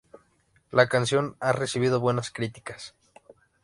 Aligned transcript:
La 0.71 0.87
canción 0.89 1.35
ha 1.39 1.51
recibido 1.51 1.99
buenas 1.99 2.31
críticas. 2.31 2.95